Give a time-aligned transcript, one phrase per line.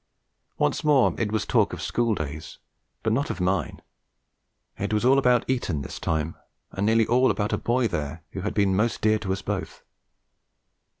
[0.57, 2.57] Once more it was talk of schooldays,
[3.03, 3.83] but not of mine;
[4.79, 6.35] it was all about Eton this time,
[6.71, 9.83] and nearly all about a boy there who had been most dear to us both.